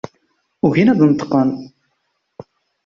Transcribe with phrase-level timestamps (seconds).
[0.65, 1.49] Ugin ad d-neṭqen.